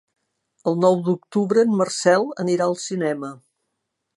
[0.69, 3.31] El nou d'octubre en Marcel irà al cinema.